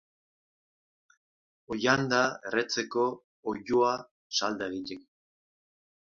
Oilanda, 1.75 2.21
erretzeko; 2.51 3.03
oiloa, 3.53 3.91
salda 4.39 4.71
egiteko. 4.73 5.05